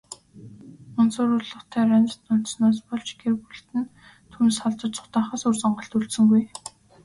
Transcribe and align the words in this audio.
Мансууруулах 0.95 1.63
тарианд 1.73 2.11
донтсоноос 2.25 2.79
болж, 2.89 3.09
гэр 3.21 3.33
бүлд 3.43 3.67
нь 3.79 3.91
түүнээс 4.31 4.57
холдож, 4.61 4.89
зугтаахаас 4.95 5.43
өөр 5.47 5.57
сонголт 5.63 5.91
үлдсэнгүй. 5.97 6.43